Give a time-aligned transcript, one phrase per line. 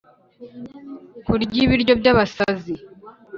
[1.25, 2.73] kurya ibiryo byabasazi.